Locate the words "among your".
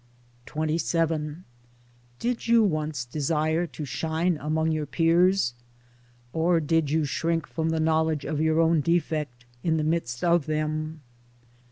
4.37-4.87